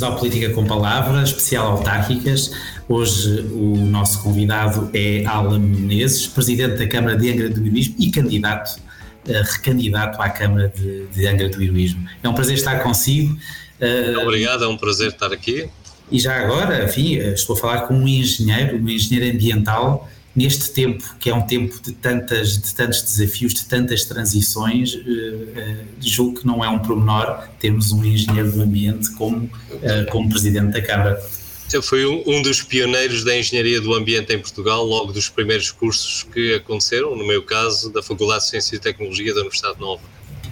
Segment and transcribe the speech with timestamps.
[0.00, 2.50] Bem-vindos ao Política com Palavras, especial autárquicas.
[2.88, 8.10] Hoje o nosso convidado é Alan Menezes, presidente da Câmara de Angra do Heroísmo e
[8.10, 8.80] candidato,
[9.28, 12.08] uh, recandidato à Câmara de, de, Angra do Heroísmo.
[12.22, 13.36] É um prazer estar consigo.
[13.78, 15.68] Uh, Obrigado, é um prazer estar aqui.
[16.10, 20.08] E já agora, enfim, estou a falar com um engenheiro, um engenheiro ambiental
[20.40, 24.98] neste tempo, que é um tempo de, tantas, de tantos desafios, de tantas transições, uh,
[24.98, 30.30] uh, julgo que não é um promenor termos um engenheiro do ambiente como, uh, como
[30.30, 31.22] presidente da Câmara.
[31.70, 35.70] Eu fui um, um, dos pioneiros da engenharia do ambiente em Portugal, logo dos primeiros
[35.70, 40.02] cursos que aconteceram, no meu caso, da Faculdade de Ciência e Tecnologia da Universidade Nova.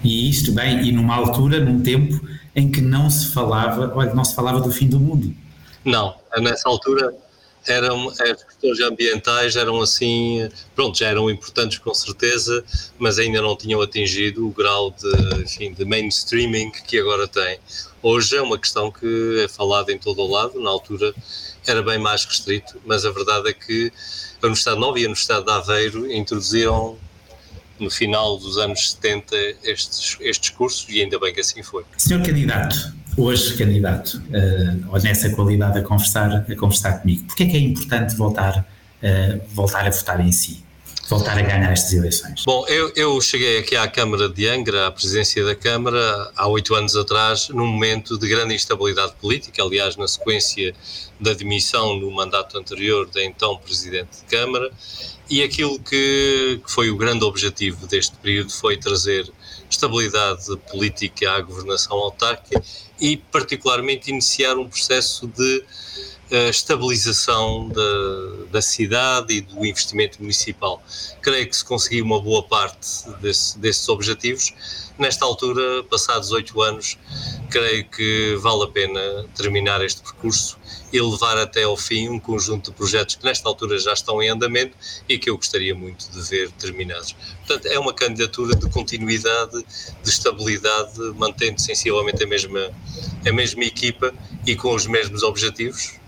[0.03, 2.21] E isto bem, e numa altura, num tempo
[2.55, 5.35] em que não se falava, olha, não se falava do fim do mundo.
[5.83, 7.13] Não, nessa altura
[7.67, 12.63] eram, as questões ambientais eram assim, pronto, já eram importantes com certeza,
[12.97, 17.57] mas ainda não tinham atingido o grau de, enfim, de mainstreaming que agora tem.
[18.03, 21.13] Hoje é uma questão que é falada em todo o lado, na altura
[21.65, 23.91] era bem mais restrito, mas a verdade é que
[24.41, 26.97] a Universidade Nova e a Universidade de Aveiro introduziram
[27.79, 31.85] no final dos anos 70 estes, estes cursos e ainda bem que assim foi.
[31.97, 32.75] Senhor candidato,
[33.19, 37.59] hoje candidato, uh, ou nessa qualidade a conversar, a conversar comigo, porque é que é
[37.59, 38.65] importante voltar,
[39.03, 40.63] uh, voltar a votar em si?
[41.09, 42.43] Voltar a ganhar estas eleições?
[42.45, 46.75] Bom, eu, eu cheguei aqui à Câmara de Angra, à presidência da Câmara, há oito
[46.75, 50.71] anos atrás, num momento de grande instabilidade política, aliás, na sequência
[51.19, 54.69] da demissão no mandato anterior da então Presidente de Câmara,
[55.27, 59.27] e aquilo que, que foi o grande objetivo deste período foi trazer
[59.67, 62.61] estabilidade política à governação autárquica
[63.01, 65.63] e, particularmente, iniciar um processo de
[66.31, 70.81] uh, estabilização da, da cidade e do investimento municipal.
[71.21, 74.53] Creio que se conseguiu uma boa parte desse, desses objetivos.
[74.97, 76.97] Nesta altura, passados oito anos,
[77.49, 80.59] creio que vale a pena terminar este percurso
[80.91, 84.29] e levar até ao fim um conjunto de projetos que nesta altura já estão em
[84.29, 84.75] andamento
[85.07, 87.15] e que eu gostaria muito de ver terminados.
[87.45, 89.63] Portanto, é uma candidatura de continuidade,
[90.03, 92.71] de estabilidade, mantendo sensivelmente a mesma,
[93.25, 94.13] a mesma equipa
[94.45, 95.98] e com os mesmos objetivos,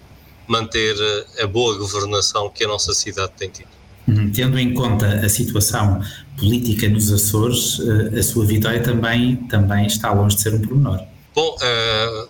[0.52, 0.96] manter
[1.42, 3.70] a boa governação que a nossa cidade tem tido.
[4.08, 4.32] Uhum.
[4.32, 6.02] Tendo em conta a situação
[6.38, 11.00] política nos Açores, eh, a sua vitória também, também está longe de ser um pormenor.
[11.34, 12.30] Bom, uh,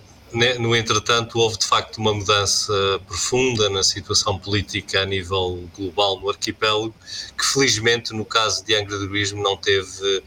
[0.60, 2.74] no entretanto, houve de facto uma mudança
[3.08, 6.94] profunda na situação política a nível global no arquipélago,
[7.38, 10.22] que felizmente, no caso de Angra do Heroísmo, não teve, eh,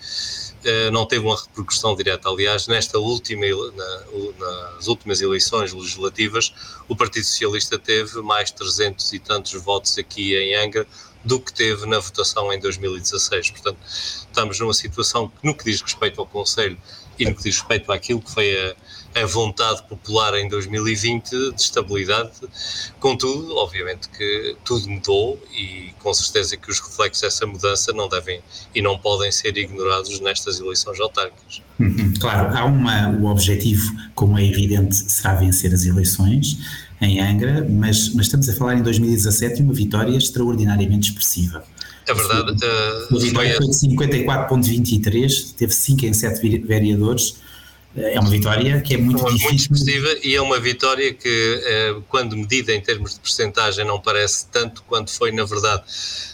[0.92, 2.28] não teve uma repercussão direta.
[2.28, 3.44] Aliás, nesta última,
[4.74, 6.52] nas últimas eleições legislativas,
[6.88, 10.86] o Partido Socialista teve mais 300 e tantos votos aqui em Angra
[11.24, 13.50] do que teve na votação em 2016.
[13.50, 16.78] Portanto, estamos numa situação que, no que diz respeito ao Conselho
[17.18, 18.76] e no que diz respeito àquilo que foi a
[19.14, 22.32] a vontade popular em 2020 de estabilidade.
[22.98, 28.40] Contudo, obviamente que tudo mudou e com certeza que os reflexos dessa mudança não devem
[28.74, 31.62] e não podem ser ignorados nestas eleições autárquicas.
[31.78, 36.58] Uhum, claro, há uma, o objetivo, como é evidente, será vencer as eleições
[37.00, 41.64] em Angra, mas, mas estamos a falar em 2017 de uma vitória extraordinariamente expressiva.
[42.06, 42.52] É verdade.
[42.52, 47.36] Uh, a vitória foi de 54,23, teve 5 em 7 vereadores,
[47.96, 49.48] é uma vitória que é muito difícil.
[49.48, 54.00] Muito expressiva e é uma vitória que, eh, quando medida em termos de percentagem, não
[54.00, 55.84] parece tanto quanto foi, na verdade.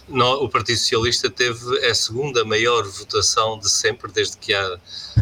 [0.09, 4.78] O Partido Socialista teve a segunda maior votação de sempre, desde que há,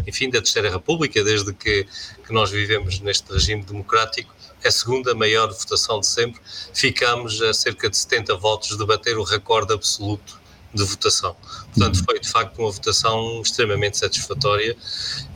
[0.07, 1.85] enfim, da Terceira República, desde que,
[2.25, 4.33] que nós vivemos neste regime democrático,
[4.63, 6.39] é a segunda maior votação de sempre.
[6.73, 10.38] Ficamos a cerca de 70 votos de bater o recorde absoluto
[10.73, 11.35] de votação.
[11.73, 14.75] Portanto, foi de facto uma votação extremamente satisfatória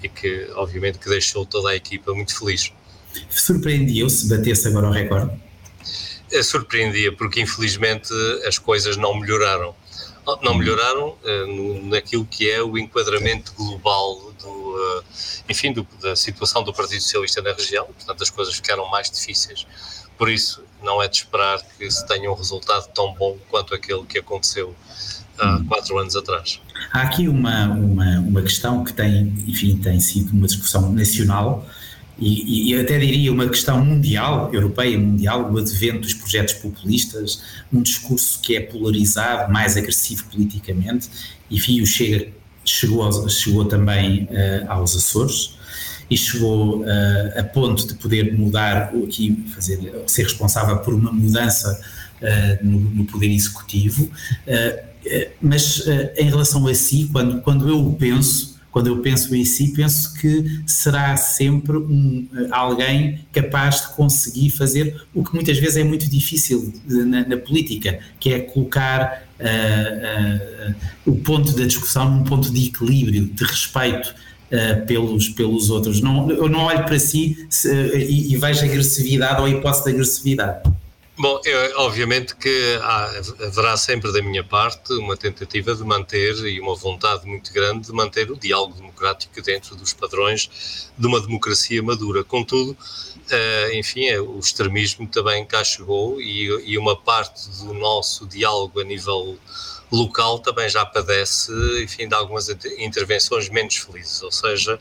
[0.01, 2.71] e que, obviamente, que deixou toda a equipa muito feliz.
[3.29, 5.31] Surpreendia-o se batesse agora o recorde?
[6.31, 8.11] É, surpreendia, porque infelizmente
[8.47, 9.75] as coisas não melhoraram.
[10.41, 15.03] Não melhoraram uh, naquilo que é o enquadramento global do, uh,
[15.49, 17.85] enfim, do, da situação do Partido Socialista na região.
[17.85, 19.67] Portanto, as coisas ficaram mais difíceis.
[20.17, 24.05] Por isso, não é de esperar que se tenha um resultado tão bom quanto aquele
[24.05, 24.73] que aconteceu
[25.39, 26.59] há quatro anos atrás.
[26.91, 31.67] Há aqui uma, uma, uma questão que tem, enfim, tem sido uma discussão nacional
[32.19, 37.41] e, e até diria uma questão mundial, europeia mundial, o advento dos projetos populistas,
[37.71, 41.09] um discurso que é polarizado, mais agressivo politicamente,
[41.49, 42.31] enfim, o Chega
[42.65, 45.57] chegou, chegou também uh, aos Açores
[46.09, 51.81] e chegou uh, a ponto de poder mudar, aqui fazer, ser responsável por uma mudança
[52.21, 54.09] uh, no, no, poder executivo.
[55.05, 59.45] Uh, mas uh, em relação a si, quando, quando eu penso, quando eu penso em
[59.45, 65.77] si, penso que será sempre um, alguém capaz de conseguir fazer o que muitas vezes
[65.77, 72.09] é muito difícil na, na política, que é colocar uh, uh, o ponto da discussão
[72.09, 74.15] num ponto de equilíbrio, de respeito
[74.47, 76.01] uh, pelos, pelos outros.
[76.01, 80.73] Não, eu não olho para si se, e, e vejo agressividade ou hipótese de agressividade.
[81.15, 83.11] Bom, eu, obviamente que há,
[83.45, 87.93] haverá sempre da minha parte uma tentativa de manter e uma vontade muito grande de
[87.93, 92.23] manter o diálogo democrático dentro dos padrões de uma democracia madura.
[92.23, 98.25] Contudo, uh, enfim, é, o extremismo também cá chegou e, e uma parte do nosso
[98.25, 99.37] diálogo a nível
[99.91, 101.51] local também já padece,
[101.83, 102.49] enfim, de algumas
[102.79, 104.79] intervenções menos felizes, ou seja,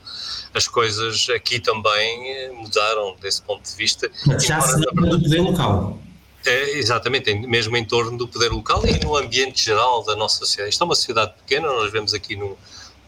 [0.55, 4.11] as coisas aqui também eh, mudaram desse ponto de vista.
[4.40, 6.00] Já se lembra do poder local.
[6.44, 10.71] É, exatamente, mesmo em torno do poder local e no ambiente geral da nossa sociedade.
[10.71, 12.59] Isto é uma sociedade pequena, nós vemos aqui no,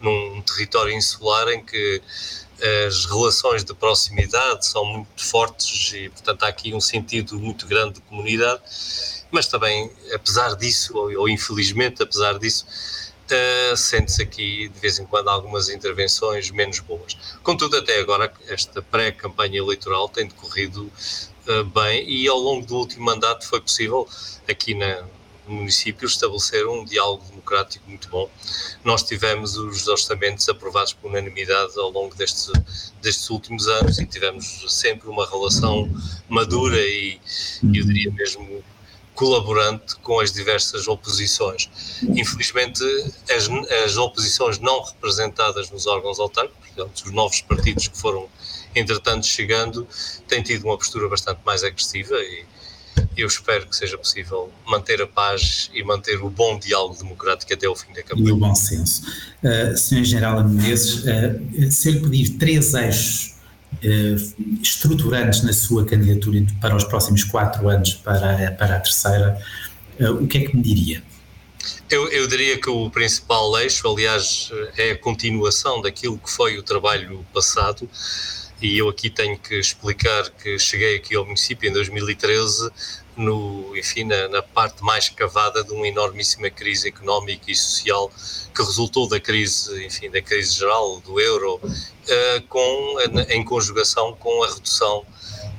[0.01, 2.01] num território insular em que
[2.61, 7.67] eh, as relações de proximidade são muito fortes e, portanto, há aqui um sentido muito
[7.67, 8.63] grande de comunidade,
[9.31, 12.65] mas também, apesar disso, ou, ou infelizmente, apesar disso,
[13.25, 17.17] uh, sente-se aqui de vez em quando algumas intervenções menos boas.
[17.43, 20.91] Contudo, até agora, esta pré-campanha eleitoral tem decorrido
[21.75, 24.08] bem e ao longo do último mandato foi possível
[24.49, 25.05] aqui na,
[25.46, 28.29] no município estabelecer um diálogo democrático muito bom.
[28.82, 35.08] Nós tivemos os orçamentos aprovados por unanimidade ao longo destes últimos anos e tivemos sempre
[35.08, 35.88] uma relação
[36.29, 37.20] madura e,
[37.62, 38.64] eu diria mesmo,
[39.14, 41.70] colaborante com as diversas oposições.
[42.02, 42.82] Infelizmente,
[43.31, 43.49] as,
[43.85, 48.29] as oposições não representadas nos órgãos autárquicos, portanto, os novos partidos que foram
[48.75, 49.87] entretanto chegando,
[50.26, 52.44] tem tido uma postura bastante mais agressiva e
[53.17, 57.69] eu espero que seja possível manter a paz e manter o bom diálogo democrático até
[57.69, 58.29] o fim da campanha.
[58.29, 59.03] E o bom senso.
[59.43, 60.05] Uh, Sr.
[60.05, 63.35] General Menezes, uh, se eu lhe pedir três eixos
[63.75, 69.41] uh, estruturantes na sua candidatura para os próximos quatro anos para, para a terceira,
[70.00, 71.03] uh, o que é que me diria?
[71.88, 76.62] Eu, eu, diria que o principal eixo, aliás, é a continuação daquilo que foi o
[76.62, 77.88] trabalho passado,
[78.61, 82.71] e eu aqui tenho que explicar que cheguei aqui ao município em 2013
[83.17, 88.11] no, enfim, na, na, parte mais cavada de uma enormíssima crise económica e social
[88.55, 92.97] que resultou da crise, enfim, da crise geral do euro, uh, com,
[93.29, 95.05] em conjugação com a redução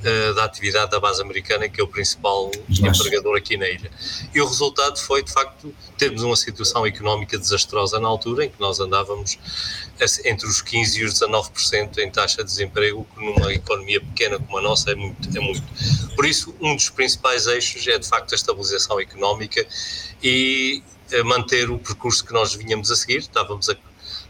[0.06, 3.92] uh, da atividade da base americana, que é o principal empregador aqui na ilha.
[4.34, 8.60] E o resultado foi, de facto, termos uma situação económica desastrosa na altura, em que
[8.60, 9.38] nós andávamos
[10.25, 14.57] entre os 15% e os 19% em taxa de desemprego, que numa economia pequena como
[14.57, 15.63] a nossa é muito, é muito.
[16.16, 19.66] Por isso, um dos principais eixos é, de facto, a estabilização económica
[20.22, 23.18] e eh, manter o percurso que nós vinhamos a seguir.
[23.18, 23.75] Estávamos a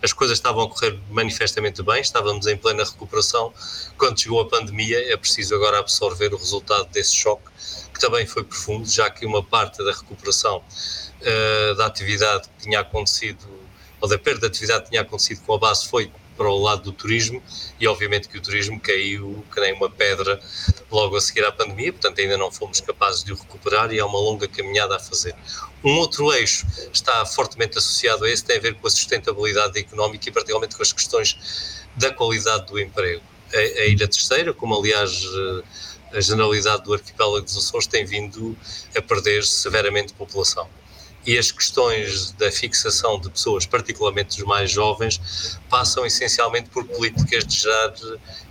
[0.06, 3.52] as coisas estavam a correr manifestamente bem, estávamos em plena recuperação.
[3.98, 7.50] Quando chegou a pandemia, é preciso agora absorver o resultado desse choque,
[7.92, 12.82] que também foi profundo, já que uma parte da recuperação uh, da atividade que tinha
[12.82, 13.44] acontecido,
[14.00, 16.84] ou da perda de atividade que tinha acontecido com a base, foi para o lado
[16.84, 17.42] do turismo
[17.80, 20.40] e obviamente que o turismo caiu que nem uma pedra
[20.92, 24.06] logo a seguir à pandemia, portanto ainda não fomos capazes de o recuperar e há
[24.06, 25.36] uma longa caminhada a fazer.
[25.84, 30.30] Um outro eixo está fortemente associado a esse, tem a ver com a sustentabilidade económica
[30.30, 33.24] e particularmente com as questões da qualidade do emprego.
[33.54, 35.24] A, a Ilha Terceira, como aliás
[36.12, 38.58] a generalidade do arquipélago dos Açores tem vindo
[38.96, 40.68] a perder severamente população
[41.26, 45.20] e as questões da fixação de pessoas, particularmente dos mais jovens,
[45.70, 47.94] passam essencialmente por políticas de gerar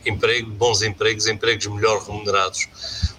[0.05, 2.69] emprego, bons empregos, empregos melhor remunerados,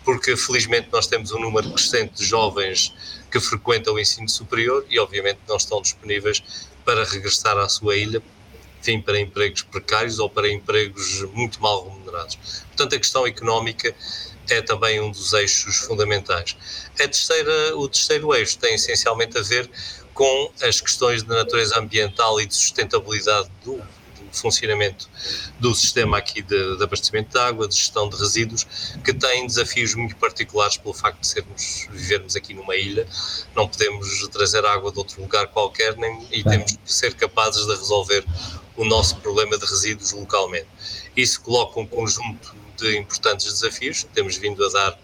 [0.04, 2.94] porque felizmente nós temos um número crescente de jovens
[3.32, 6.44] que frequentam o ensino superior e obviamente não estão disponíveis
[6.84, 8.22] para regressar à sua ilha,
[9.02, 12.38] para empregos precários ou para empregos muito mal remunerados.
[12.68, 13.94] Portanto, a questão económica
[14.50, 16.56] é também um dos eixos fundamentais.
[16.94, 19.70] A terceira, o terceiro eixo tem essencialmente a ver
[20.14, 25.10] com as questões de natureza ambiental e de sustentabilidade do, do funcionamento
[25.60, 28.66] do sistema aqui de, de, abastecimento de água, de gestão de resíduos,
[29.04, 33.06] que tem desafios muito particulares pelo facto de sermos, vivermos aqui numa ilha,
[33.54, 37.76] não podemos trazer água de outro lugar qualquer nem, e temos que ser capazes de
[37.76, 38.24] resolver
[38.78, 40.68] o nosso problema de resíduos localmente.
[41.16, 45.00] Isso coloca um conjunto de importantes desafios, temos vindo a dar,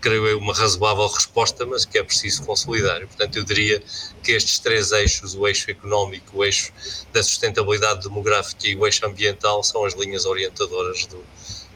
[0.00, 3.02] creio eu, uma razoável resposta, mas que é preciso consolidar.
[3.02, 3.82] E, portanto, eu diria
[4.22, 6.72] que estes três eixos, o eixo económico, o eixo
[7.12, 11.22] da sustentabilidade demográfica e o eixo ambiental, são as linhas orientadoras do,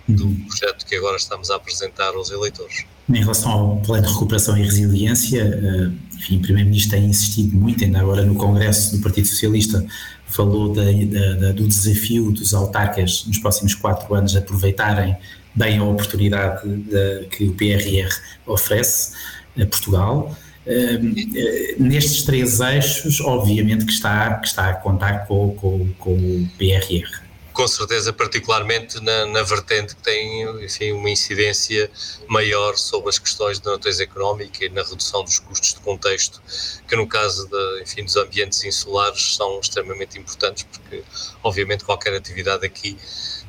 [0.08, 0.46] do uhum.
[0.46, 2.86] projeto que agora estamos a apresentar aos eleitores.
[3.08, 7.84] Em relação ao plano de recuperação e resiliência, eh, enfim, o Primeiro-Ministro tem insistido muito,
[7.84, 9.86] ainda agora no Congresso do Partido Socialista
[10.28, 15.16] falou da, da, do desafio dos autarcas nos próximos quatro anos aproveitarem
[15.54, 18.08] bem a oportunidade de, que o PRR
[18.46, 19.14] oferece
[19.60, 20.36] a Portugal.
[20.66, 26.48] Uh, nestes três eixos, obviamente que está, que está a contar com, com, com o
[26.58, 27.27] PRR
[27.58, 31.90] com certeza, particularmente na, na, vertente que tem enfim, uma incidência
[32.28, 36.40] maior sobre as questões de natureza económica e na redução dos custos de contexto,
[36.86, 41.02] que no caso de, enfim, dos ambientes insulares são extremamente importantes, porque
[41.42, 42.96] obviamente qualquer atividade aqui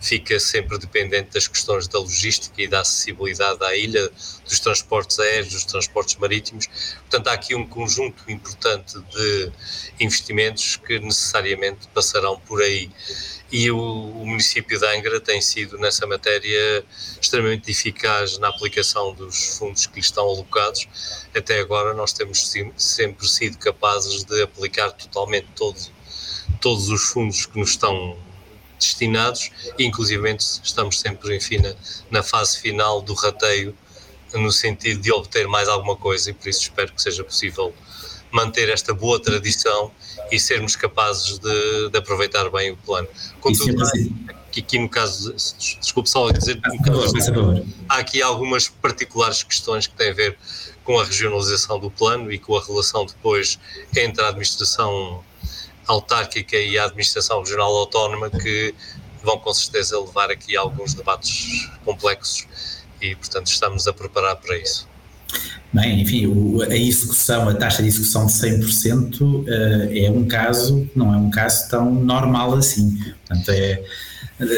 [0.01, 4.09] fica sempre dependente das questões da logística e da acessibilidade à ilha,
[4.45, 6.67] dos transportes aéreos, dos transportes marítimos.
[7.01, 9.51] Portanto, há aqui um conjunto importante de
[9.99, 12.89] investimentos que necessariamente passarão por aí
[13.51, 16.85] e o, o, município de Angra tem sido nessa matéria
[17.19, 20.87] extremamente eficaz na aplicação dos fundos que lhe estão alocados.
[21.35, 25.79] Até agora nós temos sempre sido capazes de aplicar totalmente todo,
[26.61, 28.17] todos os fundos que nos estão
[28.79, 31.73] destinados e inclusive estamos sempre, enfim, na,
[32.09, 33.75] na fase final do rateio
[34.33, 37.73] no sentido de obter mais alguma coisa e por isso espero que seja possível
[38.31, 39.91] manter esta boa tradição
[40.31, 43.07] e sermos capazes de, de aproveitar bem o plano.
[43.41, 44.15] Contudo, assim.
[44.55, 45.33] aqui, no caso,
[45.79, 47.13] desculpe só dizer, caso,
[47.87, 50.37] há aqui algumas particulares questões que têm a ver
[50.83, 53.59] com a regionalização do plano e com a relação depois
[53.95, 55.23] entre a administração
[55.89, 58.73] autárquica e a administração regional autónoma que
[59.23, 62.47] vão com certeza levar aqui alguns debates complexos
[63.01, 64.87] e, portanto, estamos a preparar para isso.
[65.71, 66.25] Bem, enfim,
[66.63, 71.17] a execução, a taxa de execução de 100% uh, eh, é um caso, não é
[71.17, 72.97] um caso tão normal assim.
[73.27, 73.83] Portanto, é,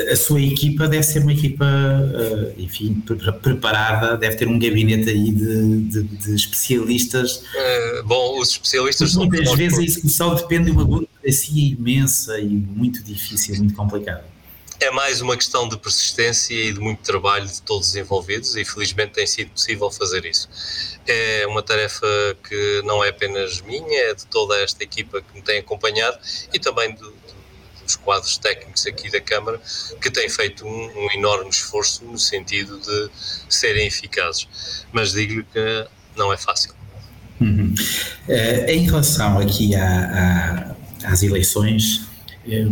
[0.10, 3.04] a sua equipa deve ser uma equipa, uh, enfim,
[3.42, 7.44] preparada, deve ter um gabinete aí de, de, de especialistas.
[7.56, 10.86] Uh, bom, os especialistas Muitas vezes a execução depende de uma
[11.22, 14.32] burocracia imensa e muito difícil, muito complicada
[14.82, 18.66] é mais uma questão de persistência e de muito trabalho de todos os envolvidos e
[18.66, 20.50] felizmente tem sido possível fazer isso.
[21.08, 22.08] É uma tarefa
[22.44, 26.18] que não é apenas minha, é de toda esta equipa que me tem acompanhado
[26.52, 27.14] e também do,
[27.84, 29.62] dos quadros técnicos aqui da Câmara,
[30.02, 33.10] que têm feito um, um enorme esforço no sentido de
[33.48, 34.48] serem eficazes.
[34.92, 36.74] Mas digo-lhe que não é fácil.
[37.40, 37.74] Uhum.
[38.28, 42.06] Uh, em relação aqui à, às eleições,
[42.48, 42.68] eh,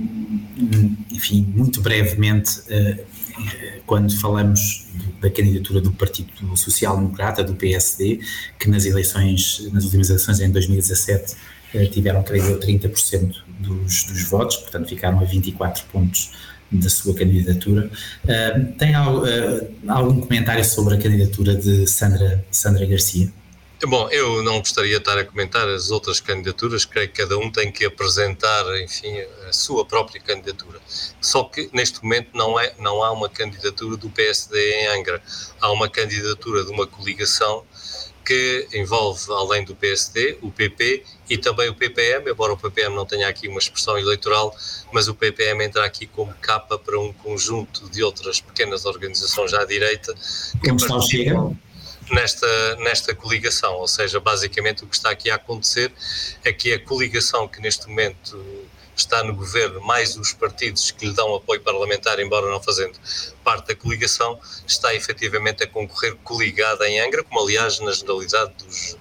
[1.12, 3.04] enfim, muito brevemente, eh,
[3.86, 4.88] quando falamos
[5.22, 8.20] da candidatura do Partido Social Democrata, do PSD,
[8.60, 11.36] que nas eleições, nas últimas eleições em 2017
[11.74, 16.32] eh, tiveram, creio eu, 30% dos, dos votos, portanto ficaram a 24 pontos
[16.72, 17.90] da sua candidatura.
[18.78, 23.32] Tem algum comentário sobre a candidatura de Sandra, Sandra Garcia?
[23.88, 27.50] Bom, eu não gostaria de estar a comentar as outras candidaturas, creio que cada um
[27.50, 29.18] tem que apresentar, enfim,
[29.48, 30.82] a sua própria candidatura.
[31.22, 35.24] Só que neste momento não, é, não há uma candidatura do PSD em Angra,
[35.62, 37.64] há uma candidatura de uma coligação
[38.26, 43.06] que envolve, além do PSD, o PP e também o PPM, embora o PPM não
[43.06, 44.54] tenha aqui uma expressão eleitoral,
[44.92, 49.64] mas o PPM entra aqui como capa para um conjunto de outras pequenas organizações à
[49.64, 50.14] direita
[50.62, 51.58] que Como participam
[52.12, 53.76] nesta, nesta coligação.
[53.76, 55.92] Ou seja, basicamente o que está aqui a acontecer
[56.44, 61.14] é que a coligação que neste momento está no governo, mais os partidos que lhe
[61.14, 63.00] dão apoio parlamentar, embora não fazendo
[63.44, 68.98] parte da coligação, está efetivamente a concorrer coligada em Angra, como aliás na generalidade dos,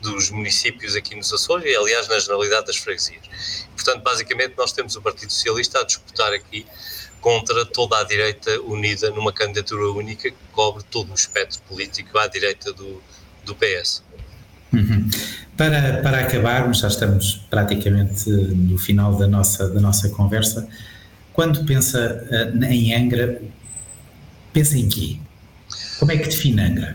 [0.00, 3.66] dos municípios aqui nos Açores e aliás na generalidade das freguesias.
[3.74, 6.64] Portanto, basicamente nós temos o Partido Socialista a disputar aqui
[7.20, 12.26] contra toda a direita unida numa candidatura única que cobre todo o espectro político à
[12.26, 13.02] direita do,
[13.44, 14.02] do PS.
[14.72, 15.08] Uhum.
[15.56, 20.66] Para, para acabarmos, já estamos praticamente no final da nossa, da nossa conversa,
[21.32, 23.42] quando pensa uh, em Angra,
[24.52, 25.18] pensa em quê?
[25.98, 26.94] Como é que define Angra?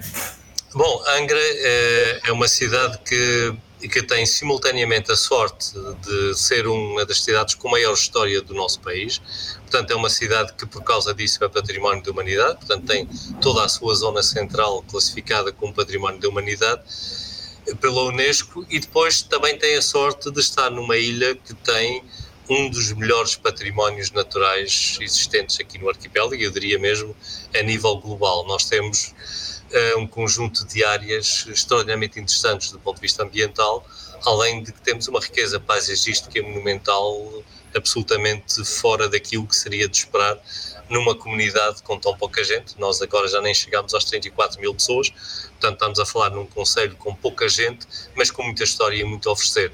[0.74, 3.56] Bom, Angra é, é uma cidade que
[3.86, 8.56] e que tem simultaneamente a sorte de ser uma das cidades com maior história do
[8.56, 9.22] nosso país.
[9.62, 12.58] Portanto, é uma cidade que, por causa disso, é património da humanidade.
[12.58, 13.06] Portanto, tem
[13.40, 16.82] toda a sua zona central classificada como património da humanidade
[17.80, 22.04] pela Unesco e depois também tem a sorte de estar numa ilha que tem
[22.50, 27.16] um dos melhores patrimónios naturais existentes aqui no arquipélago, eu diria mesmo
[27.54, 28.48] a nível global.
[28.48, 29.14] Nós temos
[29.76, 33.86] uh, um conjunto de áreas extraordinariamente interessantes do ponto de vista ambiental,
[34.26, 37.44] além de que temos uma riqueza paisagística monumental
[37.76, 40.40] absolutamente fora daquilo que seria de esperar
[40.90, 42.80] numa comunidade com tão pouca gente.
[42.80, 46.96] Nós agora já nem chegamos aos 34 mil pessoas, portanto estamos a falar num conselho
[46.96, 49.72] com pouca gente, mas com muita história e muito a oferecer.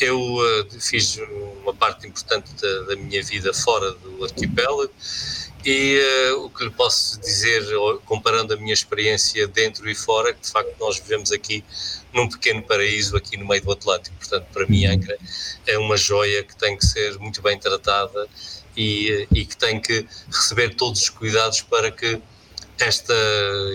[0.00, 1.18] Eu uh, fiz
[1.62, 4.92] uma parte importante da, da, minha vida fora do arquipélago
[5.64, 6.00] e
[6.32, 7.62] uh, o que lhe posso dizer,
[8.04, 11.64] comparando a minha experiência dentro e fora, que de facto nós vivemos aqui
[12.12, 14.16] num pequeno paraíso aqui no meio do Atlântico.
[14.18, 15.16] Portanto, para mim, Angra
[15.66, 18.28] é uma joia que tem que ser muito bem tratada
[18.76, 22.20] e, e que tem que receber todos os cuidados para que
[22.78, 23.14] esta,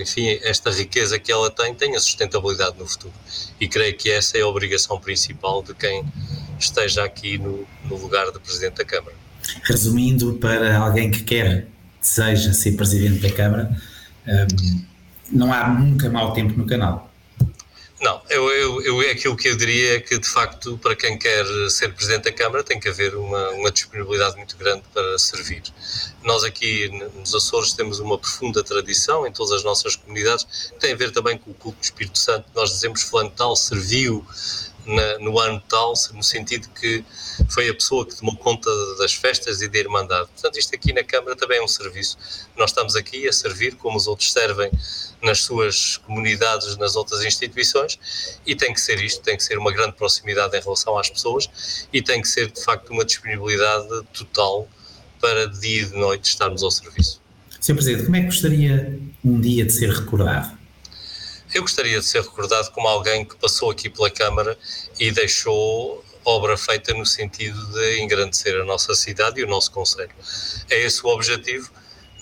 [0.00, 3.14] enfim, esta riqueza que ela tem tenha sustentabilidade no futuro.
[3.58, 6.04] E creio que essa é a obrigação principal de quem
[6.58, 9.16] esteja aqui no, no lugar de Presidente da Câmara.
[9.64, 11.68] Resumindo, para alguém que quer,
[12.00, 13.76] deseja ser Presidente da Câmara,
[14.26, 14.84] um,
[15.30, 17.08] não há nunca mau tempo no canal.
[18.00, 21.18] Não, eu, eu, eu, é aquilo que eu diria é que, de facto, para quem
[21.18, 25.64] quer ser Presidente da Câmara, tem que haver uma, uma disponibilidade muito grande para servir.
[26.22, 30.92] Nós aqui nos Açores temos uma profunda tradição em todas as nossas comunidades, que tem
[30.92, 32.46] a ver também com o culto do Espírito Santo.
[32.54, 34.24] Nós dizemos fulano tal serviu
[34.88, 37.04] na, no ano tal, no sentido que
[37.50, 40.28] foi a pessoa que tomou conta das festas e da Irmandade.
[40.32, 42.16] Portanto, isto aqui na Câmara também é um serviço.
[42.56, 44.70] Nós estamos aqui a servir como os outros servem
[45.22, 47.98] nas suas comunidades, nas outras instituições,
[48.46, 51.86] e tem que ser isto, tem que ser uma grande proximidade em relação às pessoas
[51.92, 54.66] e tem que ser, de facto, uma disponibilidade total
[55.20, 57.20] para dia e de noite estarmos ao serviço.
[57.60, 57.74] Sr.
[57.74, 60.57] Presidente, como é que gostaria um dia de ser recordado?
[61.54, 64.58] Eu gostaria de ser recordado como alguém que passou aqui pela Câmara
[65.00, 70.10] e deixou obra feita no sentido de engrandecer a nossa cidade e o nosso Conselho.
[70.68, 71.70] É esse o objetivo,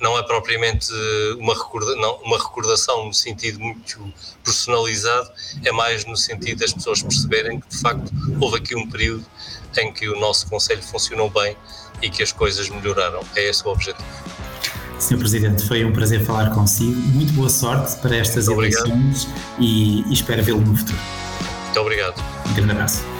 [0.00, 0.92] não é propriamente
[1.38, 4.12] uma, recorda, não, uma recordação no sentido muito
[4.44, 5.28] personalizado,
[5.64, 9.26] é mais no sentido das pessoas perceberem que de facto houve aqui um período
[9.78, 11.56] em que o nosso Conselho funcionou bem
[12.00, 13.20] e que as coisas melhoraram.
[13.34, 14.06] É esse o objetivo.
[14.98, 15.18] Sr.
[15.18, 16.94] Presidente, foi um prazer falar consigo.
[16.94, 20.98] Muito boa sorte para estas eleições e, e espero vê-lo no futuro.
[21.64, 22.22] Muito obrigado.
[22.48, 23.15] Um grande abraço.